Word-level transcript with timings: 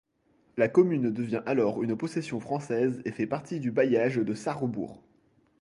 La 0.57 0.67
commune 0.67 1.13
devient 1.13 1.43
alors 1.45 1.83
une 1.83 1.95
possession 1.95 2.39
française 2.39 3.03
et 3.05 3.11
fait 3.11 3.27
partie 3.27 3.59
du 3.59 3.69
bailliage 3.69 4.15
de 4.17 4.33
Sarrebourg. 4.33 4.99